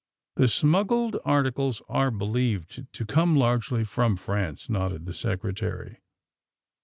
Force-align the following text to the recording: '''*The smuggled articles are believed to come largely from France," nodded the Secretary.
'''*The 0.35 0.47
smuggled 0.47 1.17
articles 1.23 1.83
are 1.87 2.09
believed 2.09 2.87
to 2.91 3.05
come 3.05 3.35
largely 3.35 3.83
from 3.83 4.15
France," 4.17 4.67
nodded 4.67 5.05
the 5.05 5.13
Secretary. 5.13 5.99